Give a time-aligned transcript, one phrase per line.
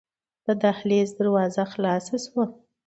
[0.45, 2.45] د دهلېز دروازه خلاصه شوه.